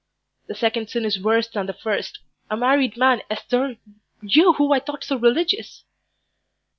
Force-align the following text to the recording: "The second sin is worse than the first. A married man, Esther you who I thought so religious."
"The 0.47 0.55
second 0.55 0.89
sin 0.89 1.05
is 1.05 1.21
worse 1.21 1.47
than 1.47 1.67
the 1.67 1.73
first. 1.75 2.21
A 2.49 2.57
married 2.57 2.97
man, 2.97 3.21
Esther 3.29 3.77
you 4.23 4.53
who 4.53 4.73
I 4.73 4.79
thought 4.79 5.03
so 5.03 5.15
religious." 5.15 5.83